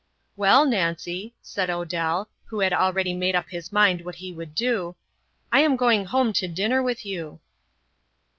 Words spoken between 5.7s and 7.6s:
going home to dinner with you."